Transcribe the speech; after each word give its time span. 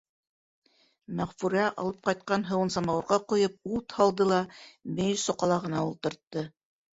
Мәғфүрә, 1.17 1.65
алып 1.83 1.99
ҡайтҡан 2.09 2.45
һыуын 2.47 2.71
самауырға 2.77 3.19
ҡойоп, 3.35 3.59
ут 3.77 3.95
һалды 3.99 4.27
ла 4.31 4.41
мейес 4.97 5.27
соҡалағына 5.31 5.85
ултыртты. 5.93 6.47